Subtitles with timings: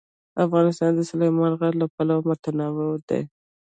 [0.45, 3.21] افغانستان د سلیمان غر له پلوه متنوع دی.